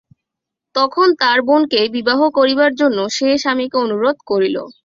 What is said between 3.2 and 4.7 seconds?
স্বামীকে অনুরোধ করিল।